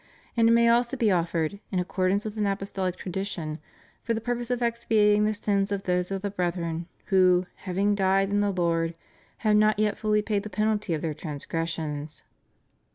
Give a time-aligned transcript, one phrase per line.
[0.35, 3.59] And it may also be offered— in accordance with an apostolic tradition—
[4.03, 8.31] for the purpose of expiating the sins of those of the brethren who, having died
[8.31, 8.95] in the Lord,
[9.45, 12.23] have not yet fully paid the penalty of their transgressions.